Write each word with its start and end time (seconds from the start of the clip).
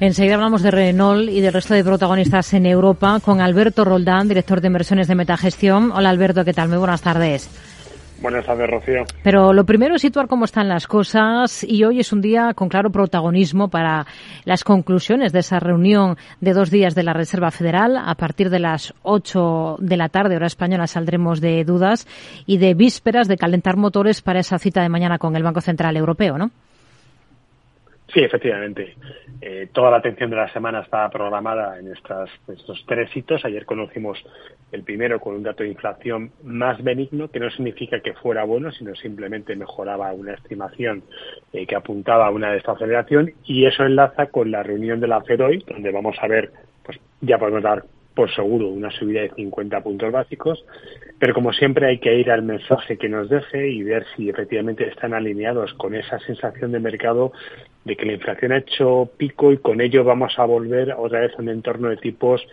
Enseguida 0.00 0.34
hablamos 0.34 0.62
de 0.62 0.70
Renault 0.70 1.28
y 1.28 1.40
del 1.40 1.52
resto 1.52 1.74
de 1.74 1.82
protagonistas 1.82 2.54
en 2.54 2.66
Europa 2.66 3.18
con 3.20 3.40
Alberto 3.40 3.84
Roldán, 3.84 4.28
director 4.28 4.60
de 4.60 4.68
inversiones 4.68 5.08
de 5.08 5.16
Metagestión. 5.16 5.90
Hola 5.90 6.10
Alberto, 6.10 6.44
¿qué 6.44 6.52
tal? 6.52 6.68
Muy 6.68 6.78
buenas 6.78 7.02
tardes. 7.02 7.50
Buenas 8.22 8.46
tardes, 8.46 8.70
Rocío. 8.70 9.02
Pero 9.24 9.52
lo 9.52 9.64
primero 9.64 9.96
es 9.96 10.02
situar 10.02 10.28
cómo 10.28 10.44
están 10.44 10.68
las 10.68 10.86
cosas 10.86 11.64
y 11.64 11.82
hoy 11.82 11.98
es 11.98 12.12
un 12.12 12.20
día 12.20 12.54
con 12.54 12.68
claro 12.68 12.90
protagonismo 12.90 13.70
para 13.70 14.06
las 14.44 14.62
conclusiones 14.62 15.32
de 15.32 15.40
esa 15.40 15.58
reunión 15.58 16.16
de 16.40 16.52
dos 16.52 16.70
días 16.70 16.94
de 16.94 17.02
la 17.02 17.12
Reserva 17.12 17.50
Federal. 17.50 17.96
A 17.96 18.14
partir 18.14 18.50
de 18.50 18.60
las 18.60 18.94
8 19.02 19.78
de 19.80 19.96
la 19.96 20.08
tarde, 20.08 20.36
hora 20.36 20.46
española, 20.46 20.86
saldremos 20.86 21.40
de 21.40 21.64
dudas 21.64 22.06
y 22.46 22.58
de 22.58 22.74
vísperas 22.74 23.26
de 23.26 23.36
calentar 23.36 23.76
motores 23.76 24.22
para 24.22 24.38
esa 24.38 24.60
cita 24.60 24.80
de 24.80 24.88
mañana 24.88 25.18
con 25.18 25.34
el 25.34 25.42
Banco 25.42 25.60
Central 25.60 25.96
Europeo, 25.96 26.38
¿no? 26.38 26.52
Sí, 28.12 28.20
efectivamente. 28.20 28.96
Eh, 29.40 29.68
toda 29.72 29.90
la 29.90 29.98
atención 29.98 30.30
de 30.30 30.36
la 30.36 30.50
semana 30.52 30.80
está 30.80 31.10
programada 31.10 31.78
en 31.78 31.92
estas, 31.92 32.30
estos 32.48 32.82
tres 32.86 33.14
hitos. 33.14 33.44
Ayer 33.44 33.66
conocimos 33.66 34.18
el 34.72 34.82
primero 34.82 35.20
con 35.20 35.34
un 35.34 35.42
dato 35.42 35.62
de 35.62 35.68
inflación 35.68 36.32
más 36.42 36.82
benigno, 36.82 37.30
que 37.30 37.38
no 37.38 37.50
significa 37.50 38.00
que 38.00 38.14
fuera 38.14 38.44
bueno, 38.44 38.72
sino 38.72 38.94
simplemente 38.94 39.54
mejoraba 39.56 40.12
una 40.12 40.34
estimación 40.34 41.02
eh, 41.52 41.66
que 41.66 41.76
apuntaba 41.76 42.26
a 42.26 42.30
una 42.30 42.52
desaceleración 42.52 43.32
y 43.44 43.66
eso 43.66 43.84
enlaza 43.84 44.26
con 44.26 44.50
la 44.50 44.62
reunión 44.62 45.00
de 45.00 45.08
la 45.08 45.20
FED 45.20 45.40
hoy, 45.42 45.64
donde 45.68 45.92
vamos 45.92 46.16
a 46.20 46.28
ver, 46.28 46.50
pues 46.84 46.98
ya 47.20 47.38
podemos 47.38 47.62
dar 47.62 47.84
por 48.18 48.34
seguro 48.34 48.66
una 48.66 48.90
subida 48.90 49.20
de 49.20 49.30
50 49.30 49.80
puntos 49.80 50.10
básicos, 50.10 50.64
pero 51.20 51.32
como 51.32 51.52
siempre 51.52 51.86
hay 51.86 51.98
que 51.98 52.18
ir 52.18 52.32
al 52.32 52.42
mensaje 52.42 52.96
que 52.96 53.08
nos 53.08 53.28
deje 53.28 53.68
y 53.68 53.84
ver 53.84 54.04
si 54.16 54.28
efectivamente 54.28 54.88
están 54.88 55.14
alineados 55.14 55.72
con 55.74 55.94
esa 55.94 56.18
sensación 56.18 56.72
de 56.72 56.80
mercado 56.80 57.30
de 57.84 57.94
que 57.94 58.06
la 58.06 58.14
inflación 58.14 58.50
ha 58.50 58.58
hecho 58.58 59.08
pico 59.16 59.52
y 59.52 59.58
con 59.58 59.80
ello 59.80 60.02
vamos 60.02 60.36
a 60.36 60.44
volver 60.46 60.94
otra 60.98 61.20
vez 61.20 61.32
a 61.38 61.42
un 61.42 61.48
entorno 61.48 61.90
de 61.90 61.96
tipos 61.98 62.44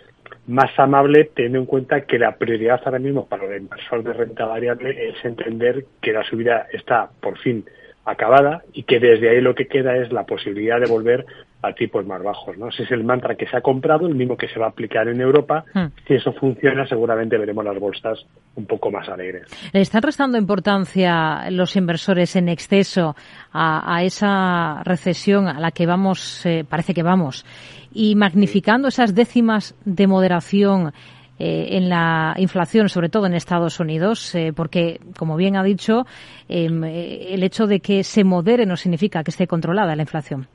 más 0.46 0.70
amable, 0.78 1.32
teniendo 1.34 1.58
en 1.58 1.66
cuenta 1.66 2.02
que 2.02 2.20
la 2.20 2.36
prioridad 2.38 2.82
ahora 2.86 3.00
mismo 3.00 3.26
para 3.26 3.46
el 3.46 3.64
inversor 3.64 4.04
de 4.04 4.14
renta 4.14 4.46
variable 4.46 5.10
es 5.10 5.26
entender 5.26 5.86
que 6.00 6.14
la 6.14 6.24
subida 6.26 6.68
está 6.74 7.10
por 7.20 7.40
fin 7.40 7.66
acabada 8.06 8.62
y 8.72 8.84
que 8.84 9.00
desde 9.00 9.30
ahí 9.30 9.42
lo 9.42 9.56
que 9.56 9.66
queda 9.66 9.98
es 9.98 10.12
la 10.12 10.28
posibilidad 10.28 10.80
de 10.80 10.92
volver 10.92 11.26
a 11.68 11.74
tipos 11.74 12.06
más 12.06 12.22
bajos. 12.22 12.58
¿no? 12.58 12.70
Ese 12.70 12.84
es 12.84 12.92
el 12.92 13.04
mantra 13.04 13.36
que 13.36 13.48
se 13.48 13.58
ha 13.58 13.62
comprado, 13.62 14.08
el 14.08 14.16
mismo 14.16 14.38
que 14.38 14.48
se 14.48 14.60
va 14.60 14.68
a 14.68 14.70
aplicar 14.70 15.08
en 15.08 15.22
Europa. 15.22 15.66
Hmm. 15.74 15.88
Si 16.08 16.14
eso 16.16 16.34
funciona, 16.34 16.88
seguramente 16.88 17.38
veremos 17.38 17.66
las 17.66 17.80
bolsas 17.80 18.26
un 18.56 18.66
poco 18.66 18.92
más 18.92 19.08
alegres. 19.10 19.48
¿Le 19.74 19.82
están 19.82 20.02
restando 20.02 20.38
importancia 20.38 21.50
los 21.50 21.76
inversores 21.76 22.36
en 22.36 22.50
exceso 22.50 23.16
a, 23.52 24.04
esa 24.04 24.84
recesión 24.84 25.48
a 25.48 25.60
la 25.60 25.72
que 25.72 25.86
vamos, 25.86 26.46
eh, 26.46 26.66
parece 26.68 26.94
que 26.94 27.04
vamos, 27.04 27.46
y 27.94 28.16
magnificando 28.16 28.90
esas 28.90 29.16
décimas 29.16 29.76
de 29.86 30.08
moderación 30.08 30.94
eh, 31.38 31.78
en 31.78 31.90
la 31.90 32.34
inflación, 32.38 32.88
sobre 32.90 33.10
todo 33.10 33.26
en 33.26 33.34
Estados 33.34 33.80
Unidos, 33.80 34.34
eh, 34.36 34.54
porque, 34.56 35.00
como 35.18 35.36
bien 35.36 35.58
ha 35.58 35.64
dicho, 35.64 36.06
em, 36.48 36.84
el 36.84 37.44
hecho 37.44 37.68
de 37.68 37.80
que 37.80 38.04
se 38.04 38.24
modere 38.24 38.66
no 38.66 38.78
significa 38.78 39.24
que 39.24 39.32
esté 39.32 39.48
controlada 39.48 39.96
la 39.96 40.04
inflación 40.04 40.48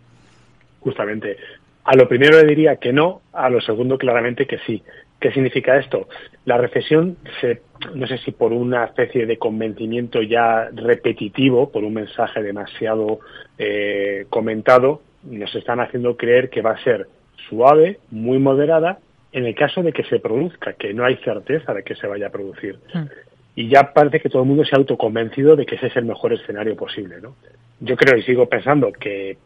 justamente. 0.80 1.36
A 1.84 1.96
lo 1.96 2.08
primero 2.08 2.38
le 2.38 2.46
diría 2.46 2.76
que 2.76 2.92
no, 2.92 3.22
a 3.32 3.48
lo 3.48 3.60
segundo 3.60 3.98
claramente 3.98 4.46
que 4.46 4.58
sí. 4.66 4.82
¿Qué 5.18 5.32
significa 5.32 5.76
esto? 5.76 6.08
La 6.46 6.56
recesión, 6.56 7.16
se, 7.40 7.60
no 7.94 8.06
sé 8.06 8.18
si 8.18 8.32
por 8.32 8.52
una 8.52 8.84
especie 8.86 9.26
de 9.26 9.36
convencimiento 9.36 10.22
ya 10.22 10.70
repetitivo, 10.72 11.70
por 11.70 11.84
un 11.84 11.94
mensaje 11.94 12.42
demasiado 12.42 13.20
eh, 13.58 14.24
comentado, 14.30 15.02
nos 15.24 15.54
están 15.54 15.80
haciendo 15.80 16.16
creer 16.16 16.48
que 16.48 16.62
va 16.62 16.72
a 16.72 16.82
ser 16.82 17.06
suave, 17.48 17.98
muy 18.10 18.38
moderada, 18.38 18.98
en 19.32 19.44
el 19.44 19.54
caso 19.54 19.82
de 19.82 19.92
que 19.92 20.04
se 20.04 20.20
produzca, 20.20 20.72
que 20.72 20.94
no 20.94 21.04
hay 21.04 21.16
certeza 21.18 21.74
de 21.74 21.82
que 21.82 21.94
se 21.94 22.06
vaya 22.06 22.28
a 22.28 22.30
producir. 22.30 22.78
Hmm. 22.92 23.04
Y 23.54 23.68
ya 23.68 23.92
parece 23.92 24.20
que 24.20 24.28
todo 24.28 24.42
el 24.42 24.48
mundo 24.48 24.64
se 24.64 24.74
ha 24.74 24.78
autoconvencido 24.78 25.56
de 25.56 25.66
que 25.66 25.74
ese 25.74 25.88
es 25.88 25.96
el 25.96 26.04
mejor 26.04 26.32
escenario 26.32 26.76
posible, 26.76 27.20
¿no? 27.20 27.34
yo 27.80 27.96
creo 27.96 28.18
y 28.18 28.22
sigo 28.22 28.46
pensando 28.46 28.92
que 28.92 29.38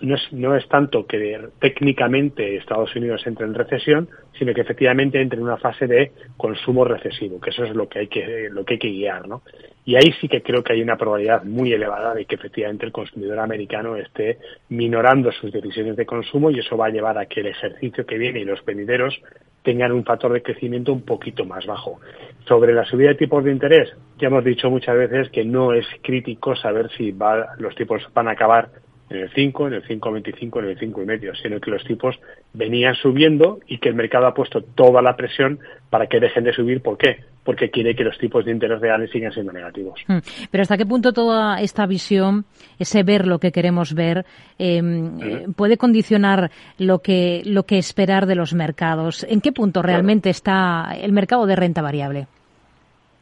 no 0.00 0.14
es, 0.14 0.32
no 0.32 0.56
es 0.56 0.66
tanto 0.68 1.06
que 1.06 1.48
técnicamente 1.60 2.56
Estados 2.56 2.96
Unidos 2.96 3.22
entre 3.26 3.44
en 3.44 3.54
recesión, 3.54 4.08
sino 4.38 4.54
que 4.54 4.62
efectivamente 4.62 5.20
entre 5.20 5.38
en 5.38 5.44
una 5.44 5.58
fase 5.58 5.86
de 5.86 6.12
consumo 6.38 6.84
recesivo, 6.84 7.38
que 7.38 7.50
eso 7.50 7.64
es 7.64 7.74
lo 7.74 7.86
que 7.86 7.98
hay 8.00 8.08
que, 8.08 8.48
lo 8.50 8.64
que 8.64 8.74
hay 8.74 8.78
que 8.78 8.88
guiar, 8.88 9.28
¿no? 9.28 9.42
Y 9.84 9.96
ahí 9.96 10.14
sí 10.18 10.28
que 10.28 10.42
creo 10.42 10.64
que 10.64 10.72
hay 10.72 10.80
una 10.80 10.96
probabilidad 10.96 11.44
muy 11.44 11.74
elevada 11.74 12.14
de 12.14 12.24
que 12.24 12.36
efectivamente 12.36 12.86
el 12.86 12.92
consumidor 12.92 13.38
americano 13.38 13.96
esté 13.96 14.38
minorando 14.70 15.30
sus 15.30 15.52
decisiones 15.52 15.96
de 15.96 16.06
consumo 16.06 16.50
y 16.50 16.60
eso 16.60 16.78
va 16.78 16.86
a 16.86 16.90
llevar 16.90 17.18
a 17.18 17.26
que 17.26 17.40
el 17.40 17.48
ejercicio 17.48 18.06
que 18.06 18.16
viene 18.16 18.40
y 18.40 18.44
los 18.46 18.64
venideros 18.64 19.20
tengan 19.64 19.92
un 19.92 20.04
factor 20.04 20.32
de 20.32 20.42
crecimiento 20.42 20.92
un 20.92 21.02
poquito 21.02 21.44
más 21.44 21.66
bajo. 21.66 21.98
Sobre 22.46 22.72
la 22.74 22.84
subida 22.84 23.08
de 23.08 23.14
tipos 23.16 23.42
de 23.42 23.50
interés, 23.50 23.90
ya 24.18 24.28
hemos 24.28 24.44
dicho 24.44 24.70
muchas 24.70 24.96
veces 24.96 25.30
que 25.30 25.44
no 25.44 25.72
es 25.72 25.86
crítico 26.02 26.54
saber 26.54 26.90
si 26.96 27.10
va, 27.10 27.56
los 27.58 27.74
tipos 27.74 28.06
van 28.14 28.28
a 28.28 28.32
acabar 28.32 28.68
en 29.10 29.18
el 29.18 29.30
5, 29.34 29.66
en 29.66 29.74
el 29.74 29.84
5,25, 29.84 30.58
en 30.60 30.68
el 30.68 30.78
5,5, 30.78 31.42
sino 31.42 31.60
que 31.60 31.70
los 31.70 31.84
tipos 31.84 32.18
venían 32.52 32.94
subiendo 32.94 33.60
y 33.66 33.78
que 33.78 33.88
el 33.88 33.94
mercado 33.94 34.26
ha 34.26 34.34
puesto 34.34 34.62
toda 34.62 35.02
la 35.02 35.16
presión 35.16 35.58
para 35.90 36.06
que 36.06 36.20
dejen 36.20 36.44
de 36.44 36.52
subir. 36.52 36.80
¿Por 36.80 36.96
qué? 36.96 37.24
Porque 37.44 37.70
quiere 37.70 37.94
que 37.94 38.04
los 38.04 38.16
tipos 38.18 38.44
de 38.44 38.52
interés 38.52 38.80
reales 38.80 39.10
sigan 39.10 39.32
siendo 39.32 39.52
negativos. 39.52 40.00
Hmm. 40.06 40.18
Pero 40.50 40.62
¿hasta 40.62 40.78
qué 40.78 40.86
punto 40.86 41.12
toda 41.12 41.60
esta 41.60 41.86
visión, 41.86 42.46
ese 42.78 43.02
ver 43.02 43.26
lo 43.26 43.38
que 43.38 43.52
queremos 43.52 43.94
ver, 43.94 44.24
em, 44.58 45.52
puede 45.54 45.76
condicionar 45.76 46.50
lo 46.78 47.00
que, 47.00 47.42
lo 47.44 47.64
que 47.64 47.76
esperar 47.78 48.26
de 48.26 48.36
los 48.36 48.54
mercados? 48.54 49.26
¿En 49.28 49.40
qué 49.40 49.52
punto 49.52 49.82
realmente 49.82 50.30
está 50.30 50.96
el 50.98 51.12
mercado 51.12 51.46
de 51.46 51.56
renta 51.56 51.82
variable? 51.82 52.26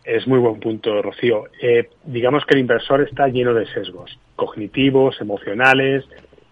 Es 0.05 0.27
muy 0.27 0.39
buen 0.41 0.59
punto, 0.59 1.01
Rocío. 1.01 1.45
Eh, 1.61 1.89
digamos 2.05 2.45
que 2.45 2.55
el 2.55 2.61
inversor 2.61 3.03
está 3.03 3.29
lleno 3.29 3.55
de 3.55 3.67
sesgos 3.67 4.19
cognitivos, 4.35 5.21
emocionales, 5.21 6.05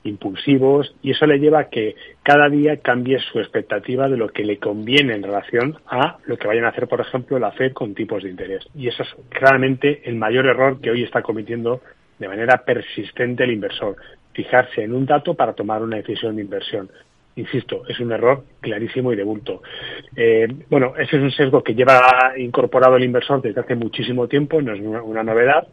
impulsivos, 0.05 0.94
y 1.03 1.11
eso 1.11 1.27
le 1.27 1.38
lleva 1.38 1.61
a 1.61 1.69
que 1.69 1.97
cada 2.22 2.49
día 2.49 2.77
cambie 2.78 3.19
su 3.19 3.41
expectativa 3.41 4.09
de 4.09 4.16
lo 4.16 4.28
que 4.28 4.44
le 4.44 4.59
conviene 4.59 5.15
en 5.15 5.22
relación 5.22 5.78
a 5.87 6.19
lo 6.27 6.37
que 6.37 6.47
vayan 6.47 6.65
a 6.65 6.69
hacer, 6.69 6.87
por 6.87 7.00
ejemplo, 7.00 7.38
la 7.38 7.50
Fed 7.53 7.72
con 7.72 7.94
tipos 7.94 8.22
de 8.22 8.31
interés. 8.31 8.65
Y 8.75 8.88
eso 8.88 9.03
es 9.03 9.09
claramente 9.28 10.03
el 10.09 10.15
mayor 10.15 10.47
error 10.47 10.81
que 10.81 10.91
hoy 10.91 11.03
está 11.03 11.22
cometiendo 11.22 11.81
de 12.19 12.28
manera 12.28 12.59
persistente 12.65 13.44
el 13.44 13.53
inversor. 13.53 13.97
Fijarse 14.32 14.84
en 14.84 14.94
un 14.94 15.06
dato 15.06 15.34
para 15.34 15.55
tomar 15.55 15.82
una 15.82 15.97
decisión 15.97 16.37
de 16.37 16.43
inversión 16.43 16.88
insisto, 17.37 17.83
es 17.89 17.99
un 18.01 18.13
error 18.13 18.45
clarísimo 18.61 19.13
y 19.13 19.17
de 19.17 19.25
bulto. 19.25 19.63
Eh, 20.17 20.49
bueno, 20.69 20.95
ese 20.97 21.17
es 21.17 21.23
un 21.23 21.31
sesgo 21.31 21.63
que 21.63 21.75
lleva 21.75 22.33
incorporado 22.37 22.97
el 22.97 23.05
inversor 23.05 23.41
desde 23.43 23.61
hace 23.61 23.75
muchísimo 23.75 24.29
tiempo, 24.29 24.61
no 24.61 24.75
es 24.75 24.81
una 24.81 25.23
novedad, 25.23 25.67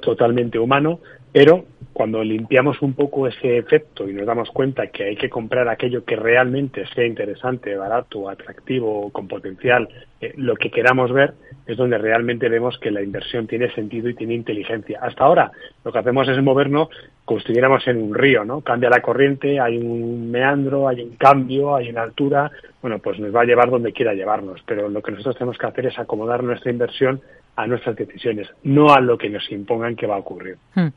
totalmente 0.00 0.58
humano, 0.58 1.00
pero 1.32 1.64
cuando 1.92 2.22
limpiamos 2.24 2.80
un 2.82 2.94
poco 2.94 3.26
ese 3.26 3.58
efecto 3.58 4.08
y 4.08 4.12
nos 4.12 4.26
damos 4.26 4.50
cuenta 4.50 4.86
que 4.88 5.04
hay 5.04 5.16
que 5.16 5.28
comprar 5.28 5.68
aquello 5.68 6.04
que 6.04 6.16
realmente 6.16 6.86
sea 6.94 7.04
interesante, 7.04 7.76
barato, 7.76 8.28
atractivo, 8.28 9.10
con 9.10 9.28
potencial, 9.28 9.88
eh, 10.20 10.32
lo 10.36 10.56
que 10.56 10.70
queramos 10.70 11.12
ver, 11.12 11.34
es 11.66 11.76
donde 11.76 11.98
realmente 11.98 12.48
vemos 12.48 12.78
que 12.78 12.90
la 12.90 13.02
inversión 13.02 13.46
tiene 13.46 13.72
sentido 13.74 14.08
y 14.08 14.14
tiene 14.14 14.34
inteligencia. 14.34 14.98
Hasta 15.02 15.24
ahora 15.24 15.52
lo 15.84 15.92
que 15.92 15.98
hacemos 15.98 16.28
es 16.28 16.42
movernos 16.42 16.88
como 17.30 17.38
estuviéramos 17.38 17.86
en 17.86 18.02
un 18.02 18.12
río, 18.12 18.44
¿no? 18.44 18.60
Cambia 18.60 18.90
la 18.90 19.00
corriente, 19.00 19.60
hay 19.60 19.78
un 19.78 20.32
meandro, 20.32 20.88
hay 20.88 21.02
un 21.02 21.14
cambio, 21.14 21.76
hay 21.76 21.88
una 21.88 22.02
altura, 22.02 22.50
bueno, 22.82 22.98
pues 22.98 23.20
nos 23.20 23.32
va 23.32 23.42
a 23.42 23.44
llevar 23.44 23.70
donde 23.70 23.92
quiera 23.92 24.14
llevarnos, 24.14 24.60
pero 24.66 24.88
lo 24.88 25.00
que 25.00 25.12
nosotros 25.12 25.36
tenemos 25.36 25.56
que 25.56 25.66
hacer 25.68 25.86
es 25.86 25.96
acomodar 25.96 26.42
nuestra 26.42 26.72
inversión 26.72 27.20
a 27.54 27.68
nuestras 27.68 27.94
decisiones, 27.94 28.48
no 28.64 28.92
a 28.92 29.00
lo 29.00 29.16
que 29.16 29.30
nos 29.30 29.48
impongan 29.52 29.94
que 29.94 30.08
va 30.08 30.16
a 30.16 30.18
ocurrir. 30.18 30.56
Hmm. 30.74 30.88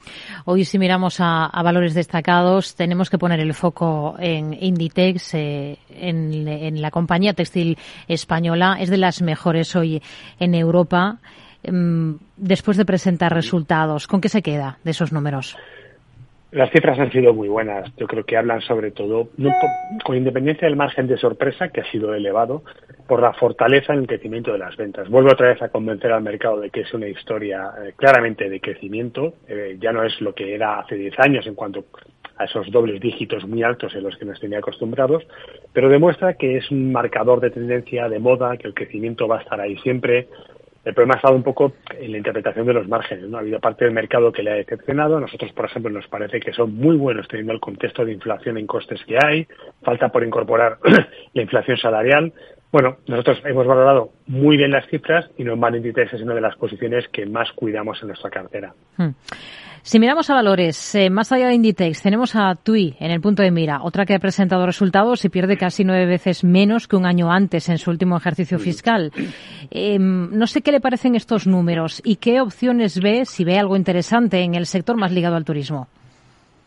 Hoy 0.45 0.66
si 0.66 0.79
miramos 0.79 1.17
a, 1.19 1.51
valores 1.63 1.94
destacados, 1.94 2.75
tenemos 2.75 3.11
que 3.11 3.19
poner 3.19 3.39
el 3.39 3.53
foco 3.53 4.15
en 4.17 4.57
Inditex, 4.59 5.35
eh, 5.35 5.77
en, 5.91 6.81
la 6.81 6.89
compañía 6.89 7.36
textil 7.36 7.77
española. 8.07 8.77
Es 8.79 8.89
de 8.89 8.97
las 8.97 9.21
mejores 9.21 9.75
hoy 9.75 10.01
en 10.39 10.56
Europa. 10.56 11.19
Mm, 11.71 12.15
después 12.38 12.75
de 12.75 12.86
presentar 12.86 13.36
resultados, 13.36 14.07
¿con 14.07 14.19
qué 14.19 14.29
se 14.29 14.41
queda 14.41 14.79
de 14.83 14.91
esos 14.91 15.13
números? 15.13 15.56
Las 16.53 16.69
cifras 16.69 17.00
han 17.00 17.11
sido 17.11 17.33
muy 17.33 17.47
buenas. 17.47 17.91
Yo 17.97 18.05
creo 18.05 18.23
que 18.25 18.38
hablan 18.38 18.61
sobre 18.61 18.91
todo, 18.91 19.29
con 20.05 20.15
independencia 20.15 20.67
del 20.67 20.77
margen 20.77 21.07
de 21.07 21.17
sorpresa, 21.17 21.69
que 21.69 21.81
ha 21.81 21.91
sido 21.91 22.13
elevado, 22.13 22.63
por 23.07 23.23
la 23.23 23.33
fortaleza 23.33 23.94
en 23.94 24.01
el 24.01 24.07
crecimiento 24.07 24.51
de 24.51 24.59
las 24.59 24.77
ventas. 24.77 25.09
Vuelvo 25.09 25.31
otra 25.31 25.47
vez 25.47 25.61
a 25.63 25.69
convencer 25.69 26.11
al 26.11 26.21
mercado 26.21 26.59
de 26.59 26.69
que 26.69 26.81
es 26.81 26.94
una 26.94 27.07
historia 27.07 27.71
eh, 27.83 27.94
claramente 27.95 28.51
de 28.51 28.61
crecimiento. 28.61 29.33
Eh, 29.47 29.77
ya 29.81 29.91
no 29.91 30.03
es 30.03 30.21
lo 30.21 30.35
que 30.35 30.53
era 30.53 30.79
hace 30.79 30.94
10 30.94 31.19
años 31.21 31.47
en 31.47 31.55
cuanto 31.55 31.85
a 32.38 32.45
esos 32.45 32.69
dobles 32.69 33.01
dígitos 33.01 33.47
muy 33.47 33.63
altos 33.63 33.95
en 33.95 34.03
los 34.03 34.15
que 34.17 34.25
nos 34.25 34.39
tenía 34.39 34.59
acostumbrados, 34.59 35.23
pero 35.71 35.89
demuestra 35.89 36.35
que 36.35 36.57
es 36.57 36.69
un 36.69 36.91
marcador 36.91 37.39
de 37.39 37.50
tendencia, 37.50 38.09
de 38.09 38.19
moda, 38.19 38.57
que 38.57 38.67
el 38.67 38.75
crecimiento 38.75 39.27
va 39.27 39.39
a 39.39 39.41
estar 39.41 39.59
ahí 39.59 39.75
siempre, 39.77 40.27
El 40.85 40.94
problema 40.94 41.15
ha 41.15 41.18
estado 41.18 41.35
un 41.35 41.44
poco 41.44 41.74
en 41.97 42.12
la 42.12 42.18
interpretación 42.18 42.65
de 42.65 42.74
los 42.74 42.88
márgenes. 42.88 43.30
¿no? 43.30 43.38
Ha 43.38 43.41
habido 43.41 43.59
parte 43.59 43.85
del 43.85 43.94
mercado 43.94 44.31
que 44.31 44.44
le 44.44 44.51
ha 44.51 44.56
decepcionado. 44.56 45.19
Nosotros, 45.19 45.51
por 45.53 45.65
ejemplo, 45.65 45.89
nos 45.89 46.07
parece 46.07 46.39
que 46.39 46.51
son 46.51 46.75
muy 46.75 46.97
buenos 46.97 47.27
teniendo 47.27 47.53
el 47.53 47.62
contexto 47.62 48.03
de 48.03 48.12
inflación 48.12 48.57
en 48.57 48.68
costes 48.68 49.01
que 49.06 49.18
hay. 49.24 49.47
Falta 49.81 50.09
por 50.09 50.24
incorporar 50.24 50.80
la 51.33 51.41
inflación 51.41 51.77
salarial. 51.77 52.33
Bueno, 52.74 52.98
nosotros 53.06 53.38
hemos 53.46 53.68
valorado 53.68 54.10
muy 54.25 54.58
bien 54.58 54.72
las 54.72 54.88
cifras 54.88 55.30
y 55.38 55.44
Normal 55.44 55.75
Inditex 55.75 56.12
es 56.12 56.22
una 56.24 56.34
de 56.34 56.42
las 56.42 56.56
posiciones 56.56 57.08
que 57.10 57.24
más 57.28 57.52
cuidamos 57.52 58.02
en 58.02 58.08
nuestra 58.08 58.31
cartera. 58.31 58.74
Hmm. 58.98 59.10
Si 59.84 60.00
miramos 60.00 60.28
a 60.31 60.34
valores, 60.34 60.96
eh, 60.96 61.12
más 61.12 61.31
allá 61.31 61.50
de 61.50 61.54
Inditex, 61.54 62.02
tenemos 62.02 62.36
a 62.36 62.56
TUI 62.56 62.96
en 63.00 63.12
el 63.12 63.22
punto 63.22 63.44
de 63.44 63.52
mira, 63.52 63.84
otra 63.84 64.08
que 64.08 64.16
ha 64.16 64.20
presentado 64.20 64.66
resultados 64.66 65.24
y 65.24 65.30
pierde 65.30 65.56
casi 65.56 65.84
nueve 65.84 66.08
veces 66.08 66.44
menos 66.44 66.88
que 66.88 66.96
un 66.96 67.06
año 67.06 67.31
antes 67.31 67.70
en 67.70 67.78
su 67.78 67.92
último 67.92 68.18
ejercicio 68.18 68.58
fiscal. 68.58 69.12
Em, 69.70 70.31
no 70.31 70.48
sé 70.48 70.64
qué 70.64 70.72
le 70.72 70.81
parecen 70.81 71.14
estos 71.14 71.46
números 71.46 72.02
y 72.04 72.16
qué 72.16 72.42
opciones 72.42 73.00
ve, 73.00 73.25
si 73.25 73.44
ve 73.44 73.60
algo 73.60 73.75
interesante 73.75 74.42
en 74.42 74.56
el 74.56 74.66
sector 74.66 74.98
más 74.98 75.12
ligado 75.12 75.36
al 75.36 75.46
turismo. 75.46 75.90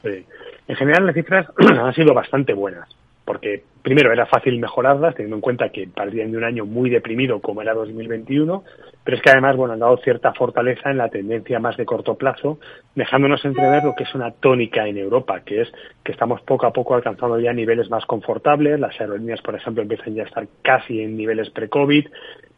Sí. 0.05 0.25
En 0.69 0.76
general, 0.76 1.05
las 1.05 1.17
cifras 1.17 1.49
han 1.58 1.94
sido 1.94 2.14
bastante 2.14 2.55
buenas 2.55 2.88
porque 3.26 3.64
primero 3.82 4.12
era 4.12 4.25
fácil 4.25 4.58
mejorarlas, 4.58 5.14
teniendo 5.14 5.37
en 5.37 5.43
cuenta 5.43 5.69
que 5.69 5.87
partían 5.88 6.31
de 6.31 6.38
un 6.38 6.44
año 6.44 6.64
muy 6.64 6.88
deprimido 6.88 7.40
como 7.40 7.61
era 7.61 7.75
2021, 7.75 8.64
pero 9.05 9.17
es 9.17 9.23
que 9.23 9.31
además, 9.31 9.56
bueno, 9.56 9.75
han 9.75 9.81
dado 9.81 9.96
cierta 9.99 10.32
fortaleza 10.32 10.90
en 10.90 10.99
la 10.99 11.08
tendencia 11.08 11.58
más 11.58 11.76
de 11.76 11.84
corto 11.84 12.14
plazo, 12.14 12.58
dejándonos 12.94 13.44
entrever 13.44 13.84
lo 13.84 13.94
que 13.94 14.05
es 14.05 14.14
una 14.14 14.31
tónica 14.31 14.87
en 14.87 14.96
Europa, 14.96 15.40
que 15.44 15.62
es 15.62 15.73
que 16.05 16.12
estamos 16.12 16.40
poco 16.43 16.67
a 16.67 16.73
poco 16.73 16.94
alcanzando 16.94 17.38
ya 17.38 17.52
niveles 17.52 17.90
más 17.90 18.06
confortables, 18.06 18.78
las 18.81 18.99
aerolíneas, 19.00 19.43
por 19.43 19.56
ejemplo, 19.56 19.82
empiezan 19.82 20.14
ya 20.14 20.22
a 20.22 20.26
estar 20.26 20.46
casi 20.62 21.02
en 21.02 21.17
niveles 21.17 21.50
pre-COVID, 21.50 22.06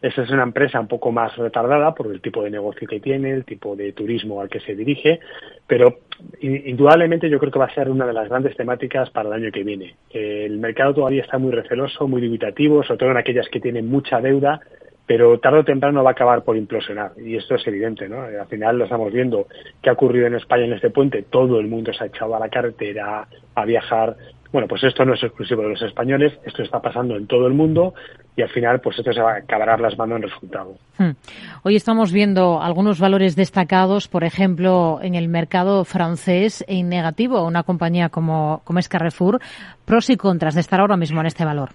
esa 0.00 0.22
es 0.22 0.30
una 0.30 0.44
empresa 0.44 0.78
un 0.78 0.86
poco 0.86 1.10
más 1.10 1.36
retardada 1.36 1.92
por 1.94 2.12
el 2.12 2.20
tipo 2.20 2.42
de 2.42 2.50
negocio 2.50 2.86
que 2.86 3.00
tiene, 3.00 3.32
el 3.32 3.44
tipo 3.44 3.74
de 3.74 3.92
turismo 3.92 4.40
al 4.40 4.48
que 4.48 4.60
se 4.60 4.76
dirige, 4.76 5.18
pero 5.66 5.98
indudablemente 6.40 7.28
yo 7.28 7.38
creo 7.38 7.50
que 7.50 7.58
va 7.58 7.66
a 7.66 7.74
ser 7.74 7.90
una 7.90 8.06
de 8.06 8.12
las 8.12 8.28
grandes 8.28 8.56
temáticas 8.56 9.10
para 9.10 9.28
el 9.28 9.42
año 9.42 9.52
que 9.52 9.64
viene. 9.64 9.96
El 10.10 10.58
mercado 10.58 10.94
todavía 10.94 11.22
está 11.22 11.38
muy 11.38 11.50
receloso, 11.50 12.06
muy 12.06 12.20
dubitativo, 12.20 12.82
sobre 12.84 12.98
todo 12.98 13.10
en 13.10 13.16
aquellas 13.16 13.48
que 13.48 13.60
tienen 13.60 13.88
mucha 13.88 14.20
deuda, 14.20 14.60
pero 15.08 15.38
tarde 15.40 15.60
o 15.60 15.64
temprano 15.64 16.04
va 16.04 16.10
a 16.10 16.12
acabar 16.12 16.44
por 16.44 16.56
implosionar 16.56 17.12
y 17.16 17.34
esto 17.34 17.54
es 17.54 17.66
evidente, 17.66 18.08
¿no? 18.10 18.20
Al 18.20 18.46
final 18.46 18.76
lo 18.76 18.84
estamos 18.84 19.10
viendo 19.10 19.46
qué 19.82 19.88
ha 19.88 19.94
ocurrido 19.94 20.26
en 20.26 20.34
España 20.34 20.66
en 20.66 20.74
este 20.74 20.90
puente, 20.90 21.22
todo 21.22 21.58
el 21.58 21.66
mundo 21.66 21.92
se 21.94 22.04
ha 22.04 22.06
echado 22.08 22.36
a 22.36 22.38
la 22.38 22.50
carretera 22.50 23.26
a 23.54 23.64
viajar, 23.64 24.16
bueno, 24.52 24.66
pues 24.66 24.82
esto 24.84 25.04
no 25.04 25.14
es 25.14 25.22
exclusivo 25.22 25.62
de 25.62 25.70
los 25.70 25.82
españoles, 25.82 26.32
esto 26.44 26.62
está 26.62 26.80
pasando 26.80 27.16
en 27.16 27.26
todo 27.26 27.46
el 27.46 27.52
mundo 27.52 27.94
y 28.36 28.42
al 28.42 28.48
final 28.48 28.80
pues 28.80 28.98
esto 28.98 29.12
se 29.12 29.20
va 29.20 29.34
a 29.34 29.36
acabar 29.38 29.76
plasmando 29.78 30.16
en 30.16 30.22
resultados. 30.22 30.78
Hmm. 30.96 31.10
Hoy 31.62 31.76
estamos 31.76 32.12
viendo 32.12 32.62
algunos 32.62 32.98
valores 32.98 33.36
destacados, 33.36 34.08
por 34.08 34.24
ejemplo, 34.24 35.00
en 35.02 35.14
el 35.14 35.28
mercado 35.28 35.84
francés 35.84 36.64
en 36.68 36.88
negativo, 36.88 37.44
una 37.44 37.62
compañía 37.62 38.08
como, 38.08 38.62
como 38.64 38.78
es 38.78 38.88
Carrefour, 38.88 39.40
pros 39.84 40.08
y 40.10 40.16
contras 40.16 40.54
de 40.54 40.62
estar 40.62 40.80
ahora 40.80 40.96
mismo 40.96 41.20
en 41.20 41.26
este 41.26 41.44
valor. 41.44 41.70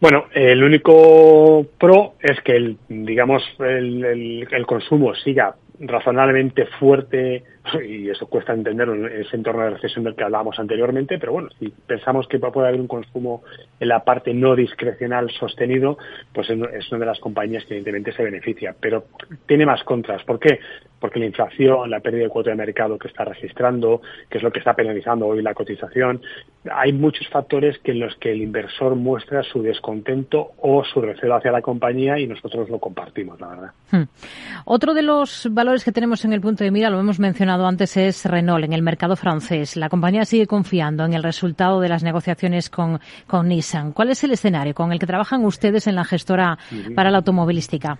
Bueno, 0.00 0.24
el 0.34 0.62
único 0.62 1.66
pro 1.78 2.14
es 2.20 2.40
que 2.42 2.52
el, 2.52 2.76
digamos 2.88 3.42
el, 3.58 4.46
el 4.50 4.66
consumo 4.66 5.14
siga 5.14 5.54
razonablemente 5.80 6.66
fuerte 6.78 7.44
y 7.86 8.08
eso 8.08 8.26
cuesta 8.26 8.52
entender 8.52 8.88
en 8.88 9.06
ese 9.06 9.36
entorno 9.36 9.62
de 9.62 9.70
recesión 9.70 10.04
del 10.04 10.14
que 10.14 10.24
hablábamos 10.24 10.58
anteriormente, 10.58 11.18
pero 11.18 11.32
bueno, 11.32 11.48
si 11.58 11.68
pensamos 11.68 12.26
que 12.28 12.38
puede 12.38 12.68
haber 12.68 12.80
un 12.80 12.86
consumo 12.86 13.42
en 13.80 13.88
la 13.88 14.04
parte 14.04 14.32
no 14.32 14.54
discrecional 14.54 15.30
sostenido, 15.30 15.98
pues 16.32 16.48
es 16.50 16.90
una 16.90 17.00
de 17.00 17.06
las 17.06 17.20
compañías 17.20 17.64
que 17.64 17.74
evidentemente 17.74 18.12
se 18.12 18.22
beneficia, 18.22 18.74
pero 18.78 19.04
tiene 19.46 19.66
más 19.66 19.82
contras. 19.84 20.22
¿Por 20.24 20.38
qué? 20.38 20.60
Porque 21.00 21.18
la 21.18 21.26
inflación, 21.26 21.90
la 21.90 22.00
pérdida 22.00 22.24
de 22.24 22.28
cuota 22.28 22.50
de 22.50 22.56
mercado 22.56 22.98
que 22.98 23.08
está 23.08 23.24
registrando, 23.24 24.00
que 24.30 24.38
es 24.38 24.44
lo 24.44 24.50
que 24.50 24.60
está 24.60 24.74
penalizando 24.74 25.26
hoy 25.26 25.42
la 25.42 25.54
cotización, 25.54 26.22
hay 26.72 26.92
muchos 26.92 27.28
factores 27.28 27.78
que 27.78 27.92
en 27.92 28.00
los 28.00 28.16
que 28.16 28.32
el 28.32 28.42
inversor 28.42 28.96
muestra 28.96 29.42
su 29.42 29.62
descontento 29.62 30.52
o 30.58 30.84
su 30.84 31.00
recelo 31.00 31.36
hacia 31.36 31.52
la 31.52 31.62
compañía 31.62 32.18
y 32.18 32.26
nosotros 32.26 32.68
lo 32.68 32.78
compartimos, 32.78 33.40
la 33.40 33.48
verdad. 33.48 33.70
Hmm. 33.90 34.02
Otro 34.64 34.94
de 34.94 35.02
los 35.02 35.48
valores 35.52 35.84
que 35.84 35.92
tenemos 35.92 36.24
en 36.24 36.32
el 36.32 36.40
punto 36.40 36.64
de 36.64 36.70
mira, 36.70 36.90
lo 36.90 36.98
hemos 36.98 37.18
mencionado 37.18 37.55
antes 37.64 37.96
es 37.96 38.24
Renault 38.26 38.64
en 38.64 38.72
el 38.72 38.82
mercado 38.82 39.14
francés. 39.14 39.76
La 39.76 39.88
compañía 39.88 40.24
sigue 40.24 40.48
confiando 40.48 41.04
en 41.04 41.14
el 41.14 41.22
resultado 41.22 41.80
de 41.80 41.88
las 41.88 42.02
negociaciones 42.02 42.68
con, 42.68 42.98
con 43.28 43.46
Nissan. 43.46 43.92
¿Cuál 43.92 44.10
es 44.10 44.24
el 44.24 44.32
escenario 44.32 44.74
con 44.74 44.90
el 44.90 44.98
que 44.98 45.06
trabajan 45.06 45.44
ustedes 45.44 45.86
en 45.86 45.94
la 45.94 46.04
gestora 46.04 46.58
para 46.96 47.12
la 47.12 47.18
automovilística? 47.18 47.98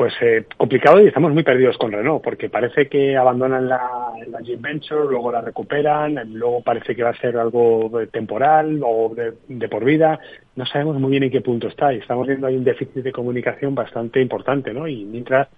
pues 0.00 0.14
eh, 0.22 0.46
complicado 0.56 0.98
y 0.98 1.08
estamos 1.08 1.30
muy 1.34 1.42
perdidos 1.42 1.76
con 1.76 1.92
Renault, 1.92 2.24
porque 2.24 2.48
parece 2.48 2.88
que 2.88 3.18
abandonan 3.18 3.68
la, 3.68 4.12
la 4.28 4.38
joint 4.38 4.62
venture, 4.62 5.04
luego 5.06 5.30
la 5.30 5.42
recuperan, 5.42 6.14
luego 6.32 6.62
parece 6.62 6.96
que 6.96 7.02
va 7.02 7.10
a 7.10 7.20
ser 7.20 7.36
algo 7.36 7.90
temporal 8.10 8.80
o 8.82 9.12
de, 9.14 9.34
de, 9.48 9.68
por 9.68 9.84
vida. 9.84 10.18
No 10.56 10.64
sabemos 10.64 10.98
muy 10.98 11.10
bien 11.10 11.24
en 11.24 11.30
qué 11.30 11.42
punto 11.42 11.68
está 11.68 11.92
y 11.92 11.98
estamos 11.98 12.26
viendo 12.26 12.46
ahí 12.46 12.56
un 12.56 12.64
déficit 12.64 13.02
de 13.02 13.12
comunicación 13.12 13.74
bastante 13.74 14.22
importante, 14.22 14.72
¿no? 14.72 14.88
Y 14.88 15.04
mientras 15.04 15.48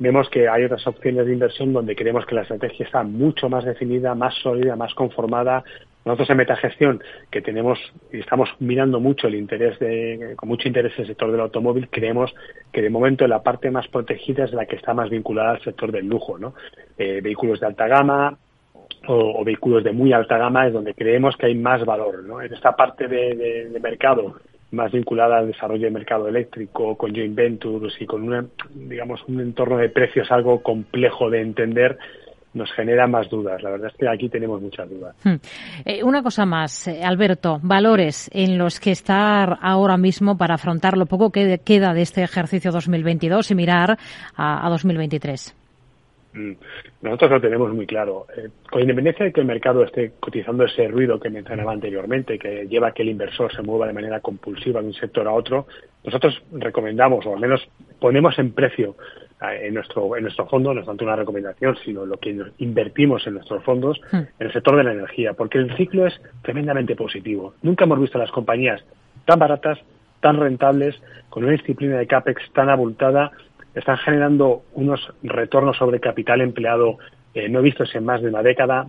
vemos 0.00 0.28
que 0.30 0.48
hay 0.48 0.64
otras 0.64 0.84
opciones 0.86 1.26
de 1.26 1.32
inversión 1.32 1.72
donde 1.72 1.94
creemos 1.94 2.26
que 2.26 2.34
la 2.34 2.42
estrategia 2.42 2.86
está 2.86 3.04
mucho 3.04 3.48
más 3.48 3.64
definida, 3.64 4.14
más 4.14 4.34
sólida, 4.42 4.74
más 4.74 4.92
conformada. 4.94 5.62
Nosotros 6.04 6.30
en 6.30 6.38
Metagestión, 6.38 7.02
que 7.30 7.42
tenemos 7.42 7.78
y 8.10 8.18
estamos 8.18 8.48
mirando 8.58 8.98
mucho 8.98 9.28
el 9.28 9.34
interés 9.34 9.78
de, 9.78 10.32
con 10.36 10.48
mucho 10.48 10.66
interés 10.66 10.98
el 10.98 11.06
sector 11.06 11.30
del 11.30 11.42
automóvil, 11.42 11.88
creemos 11.90 12.34
que 12.72 12.80
de 12.80 12.88
momento 12.88 13.26
la 13.28 13.42
parte 13.42 13.70
más 13.70 13.86
protegida 13.88 14.44
es 14.44 14.52
la 14.52 14.64
que 14.64 14.76
está 14.76 14.94
más 14.94 15.10
vinculada 15.10 15.50
al 15.50 15.62
sector 15.62 15.92
del 15.92 16.06
lujo, 16.06 16.38
¿no? 16.38 16.54
Eh, 16.96 17.20
vehículos 17.22 17.60
de 17.60 17.66
alta 17.66 17.86
gama, 17.86 18.38
o, 19.06 19.44
vehículos 19.44 19.84
de 19.84 19.92
muy 19.92 20.12
alta 20.14 20.38
gama 20.38 20.66
es 20.66 20.72
donde 20.72 20.94
creemos 20.94 21.36
que 21.36 21.46
hay 21.46 21.54
más 21.54 21.84
valor. 21.84 22.22
¿no? 22.24 22.40
En 22.40 22.52
esta 22.52 22.76
parte 22.76 23.08
de 23.08 23.78
mercado 23.82 24.36
más 24.72 24.92
vinculada 24.92 25.38
al 25.38 25.48
desarrollo 25.48 25.84
del 25.84 25.92
mercado 25.92 26.28
eléctrico, 26.28 26.96
con 26.96 27.14
joint 27.14 27.34
ventures 27.34 27.94
y 28.00 28.06
con 28.06 28.22
una, 28.22 28.46
digamos, 28.74 29.20
un 29.28 29.40
entorno 29.40 29.78
de 29.78 29.88
precios 29.88 30.30
algo 30.30 30.62
complejo 30.62 31.28
de 31.28 31.40
entender, 31.40 31.98
nos 32.52 32.70
genera 32.72 33.06
más 33.06 33.28
dudas. 33.28 33.62
La 33.62 33.70
verdad 33.70 33.90
es 33.92 33.96
que 33.96 34.08
aquí 34.08 34.28
tenemos 34.28 34.60
muchas 34.60 34.88
dudas. 34.88 35.14
Hmm. 35.24 35.36
Eh, 35.84 36.02
una 36.02 36.22
cosa 36.22 36.46
más, 36.46 36.88
eh, 36.88 37.02
Alberto, 37.04 37.60
valores 37.62 38.28
en 38.32 38.58
los 38.58 38.80
que 38.80 38.90
estar 38.90 39.58
ahora 39.60 39.96
mismo 39.96 40.36
para 40.36 40.54
afrontar 40.54 40.96
lo 40.96 41.06
poco 41.06 41.30
que 41.30 41.60
queda 41.64 41.94
de 41.94 42.02
este 42.02 42.22
ejercicio 42.22 42.72
2022 42.72 43.50
y 43.50 43.54
mirar 43.54 43.98
a, 44.36 44.66
a 44.66 44.70
2023. 44.70 45.59
Mm. 46.32 46.52
Nosotros 47.02 47.30
lo 47.30 47.40
tenemos 47.40 47.72
muy 47.72 47.86
claro. 47.86 48.26
Eh, 48.36 48.48
con 48.70 48.80
independencia 48.80 49.24
de 49.24 49.32
que 49.32 49.40
el 49.40 49.46
mercado 49.46 49.82
esté 49.82 50.12
cotizando 50.20 50.64
ese 50.64 50.88
ruido 50.88 51.18
que 51.18 51.30
mencionaba 51.30 51.72
anteriormente, 51.72 52.38
que 52.38 52.66
lleva 52.68 52.88
a 52.88 52.92
que 52.92 53.02
el 53.02 53.08
inversor 53.08 53.52
se 53.52 53.62
mueva 53.62 53.86
de 53.86 53.92
manera 53.92 54.20
compulsiva 54.20 54.80
de 54.80 54.88
un 54.88 54.94
sector 54.94 55.26
a 55.26 55.32
otro, 55.32 55.66
nosotros 56.04 56.40
recomendamos, 56.52 57.26
o 57.26 57.34
al 57.34 57.40
menos 57.40 57.66
ponemos 57.98 58.38
en 58.38 58.52
precio 58.52 58.96
eh, 59.42 59.66
en 59.66 59.74
nuestro, 59.74 60.16
en 60.16 60.22
nuestro 60.22 60.46
fondo, 60.46 60.72
no 60.72 60.80
es 60.80 60.86
tanto 60.86 61.04
una 61.04 61.16
recomendación, 61.16 61.76
sino 61.84 62.06
lo 62.06 62.18
que 62.18 62.38
invertimos 62.58 63.26
en 63.26 63.34
nuestros 63.34 63.62
fondos, 63.64 64.00
hmm. 64.12 64.16
en 64.16 64.46
el 64.46 64.52
sector 64.52 64.76
de 64.76 64.84
la 64.84 64.92
energía, 64.92 65.34
porque 65.34 65.58
el 65.58 65.76
ciclo 65.76 66.06
es 66.06 66.20
tremendamente 66.42 66.94
positivo. 66.94 67.54
Nunca 67.62 67.84
hemos 67.84 68.00
visto 68.00 68.18
las 68.18 68.30
compañías 68.30 68.82
tan 69.24 69.38
baratas, 69.38 69.78
tan 70.20 70.38
rentables, 70.38 70.94
con 71.28 71.44
una 71.44 71.52
disciplina 71.52 71.96
de 71.96 72.06
CAPEX 72.06 72.52
tan 72.52 72.68
abultada 72.68 73.30
están 73.74 73.98
generando 73.98 74.62
unos 74.74 75.00
retornos 75.22 75.76
sobre 75.76 76.00
capital 76.00 76.40
empleado 76.40 76.98
eh, 77.34 77.48
no 77.48 77.62
vistos 77.62 77.94
en 77.94 78.04
más 78.04 78.22
de 78.22 78.28
una 78.28 78.42
década. 78.42 78.86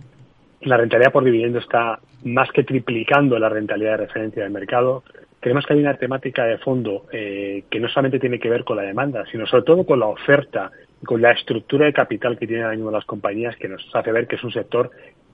La 0.62 0.76
rentabilidad 0.76 1.12
por 1.12 1.24
dividendo 1.24 1.58
está 1.58 2.00
más 2.24 2.50
que 2.50 2.64
triplicando 2.64 3.38
la 3.38 3.48
rentabilidad 3.48 3.92
de 3.92 4.06
referencia 4.06 4.42
del 4.42 4.52
mercado. 4.52 5.04
Creemos 5.40 5.66
que 5.66 5.74
hay 5.74 5.80
una 5.80 5.96
temática 5.96 6.44
de 6.44 6.58
fondo 6.58 7.06
eh, 7.12 7.64
que 7.70 7.80
no 7.80 7.88
solamente 7.88 8.20
tiene 8.20 8.38
que 8.38 8.48
ver 8.48 8.64
con 8.64 8.76
la 8.76 8.82
demanda, 8.82 9.24
sino 9.30 9.46
sobre 9.46 9.64
todo 9.64 9.84
con 9.84 10.00
la 10.00 10.06
oferta 10.06 10.70
con 11.04 11.20
la 11.20 11.32
estructura 11.32 11.86
de 11.86 11.92
capital 11.92 12.38
que 12.38 12.46
tienen 12.46 12.92
las 12.92 13.04
compañías 13.04 13.56
que 13.56 13.68
nos 13.68 13.84
hace 13.92 14.12
ver 14.12 14.26
que 14.26 14.36
es 14.36 14.44
un 14.44 14.52
sector 14.52 14.90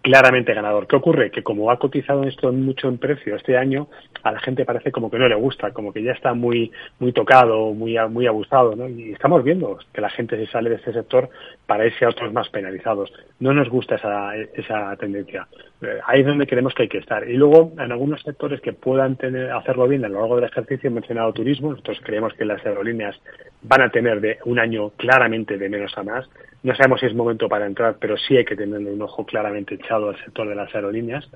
claramente 0.09 0.55
ganador. 0.55 0.87
¿Qué 0.87 0.97
ocurre? 0.97 1.31
Que 1.31 1.43
como 1.43 1.71
ha 1.71 1.79
cotizado 1.79 2.25
esto 2.25 2.51
mucho 2.51 2.89
en 2.89 2.97
precio 2.97 3.37
este 3.37 3.59
año, 3.59 3.89
a 4.23 4.33
la 4.33 4.41
gente 4.41 4.65
parece 4.65 4.91
como 4.91 5.11
que 5.11 5.19
no 5.19 5.29
le 5.29 5.35
gusta, 5.35 5.73
como 5.73 5.93
que 5.93 6.03
ya 6.03 6.13
está 6.13 6.33
muy 6.33 6.73
muy 6.99 7.13
tocado, 7.13 7.75
muy 7.75 7.99
muy 8.09 8.27
abusado, 8.27 8.75
¿no? 8.75 8.89
Y 8.89 9.13
estamos 9.13 9.45
viendo 9.45 9.79
que 9.93 10.01
la 10.01 10.09
gente 10.09 10.37
se 10.39 10.51
sale 10.51 10.71
de 10.71 10.77
este 10.77 10.95
sector 10.95 11.29
para 11.67 11.85
irse 11.85 12.07
a 12.07 12.09
otros 12.09 12.33
más 12.33 12.49
penalizados. 12.49 13.13
No 13.39 13.53
nos 13.53 13.69
gusta 13.69 13.97
esa, 13.97 14.35
esa 14.35 14.97
tendencia. 14.97 15.47
Eh, 15.83 15.99
ahí 16.07 16.21
es 16.21 16.27
donde 16.27 16.47
creemos 16.47 16.75
que 16.75 16.85
hay 16.85 16.89
que 16.89 16.99
estar. 16.99 17.29
Y 17.29 17.35
luego, 17.35 17.73
en 17.79 17.93
algunos 17.93 18.23
sectores 18.23 18.63
que 18.63 18.73
puedan 18.73 19.17
tener, 19.17 19.53
hacerlo 19.53 19.87
bien 19.87 20.07
a 20.07 20.09
lo 20.09 20.21
largo 20.21 20.37
del 20.37 20.47
ejercicio, 20.47 20.89
he 20.89 20.93
mencionado 20.93 21.35
turismo. 21.35 21.71
Nosotros 21.71 22.01
creemos 22.03 22.33
que 22.33 22.47
las 22.47 22.65
aerolíneas 22.65 23.21
van 23.63 23.83
a 23.83 23.91
tener 23.91 24.21
de 24.23 24.39
un 24.47 24.59
año 24.59 24.91
claramente 24.97 25.59
de 25.59 25.69
menos 25.69 25.97
a 25.99 26.03
más. 26.03 26.29
No 26.63 26.75
sabemos 26.75 27.01
si 27.01 27.07
es 27.07 27.15
momento 27.15 27.49
para 27.49 27.67
entrar, 27.67 27.97
pero 28.01 28.17
sí 28.17 28.37
hay 28.37 28.45
que 28.45 28.57
tener 28.57 28.81
un 28.81 29.01
ojo 29.01 29.25
claramente 29.25 29.77
echado 29.77 30.09
al 30.09 30.19
sector 30.25 30.49
de 30.49 30.57
las 30.57 30.75
aerolíneas. 30.75 31.29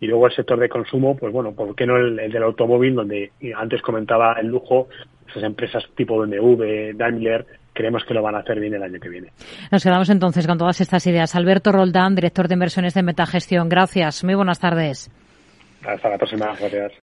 Y 0.00 0.06
luego 0.06 0.26
el 0.26 0.34
sector 0.34 0.58
de 0.58 0.68
consumo, 0.68 1.16
pues 1.16 1.32
bueno, 1.32 1.52
¿por 1.52 1.74
qué 1.74 1.86
no 1.86 1.96
el, 1.96 2.16
del 2.16 2.42
automóvil, 2.42 2.94
donde 2.94 3.30
antes 3.56 3.82
comentaba 3.82 4.34
el 4.40 4.46
lujo, 4.46 4.88
esas 5.28 5.42
empresas 5.42 5.84
tipo 5.94 6.16
BMW, 6.18 6.94
Daimler, 6.94 7.46
creemos 7.72 8.04
que 8.04 8.14
lo 8.14 8.22
van 8.22 8.34
a 8.34 8.38
hacer 8.38 8.58
bien 8.58 8.74
el 8.74 8.82
año 8.82 8.98
que 8.98 9.08
viene. 9.08 9.28
Nos 9.70 9.82
quedamos 9.82 10.10
entonces 10.10 10.46
con 10.46 10.58
todas 10.58 10.80
estas 10.80 11.06
ideas. 11.06 11.34
Alberto 11.36 11.72
Roldán, 11.72 12.14
director 12.14 12.48
de 12.48 12.54
inversiones 12.54 12.94
de 12.94 13.02
Metagestión. 13.02 13.68
Gracias. 13.68 14.24
Muy 14.24 14.34
buenas 14.34 14.58
tardes. 14.58 15.10
Hasta 15.86 16.08
la 16.08 16.18
próxima. 16.18 16.54
Gracias. 16.58 16.92